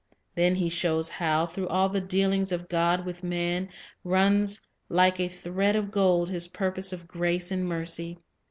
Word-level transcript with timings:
Then 0.33 0.55
he 0.55 0.67
shows 0.67 1.09
how, 1.09 1.45
through 1.45 1.67
all 1.67 1.87
the 1.87 2.01
dealings 2.01 2.51
of 2.51 2.67
God 2.67 3.05
with 3.05 3.23
man, 3.23 3.69
runs 4.03 4.59
like 4.89 5.19
a 5.19 5.29
thread 5.29 5.75
of 5.75 5.91
gold 5.91 6.27
His 6.31 6.47
purpose 6.47 6.91
of 6.91 7.07
grace 7.07 7.51
and 7.51 7.67
mercy. 7.67 8.17